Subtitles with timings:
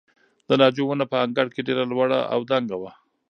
[0.47, 2.91] د ناجو ونه په انګړ کې ډېره لوړه او دنګه وه.